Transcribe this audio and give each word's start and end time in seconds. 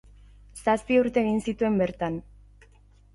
Zazpi 0.63 0.95
urte 1.01 1.21
egin 1.23 1.37
zituen 1.49 1.77
bertan. 1.83 2.17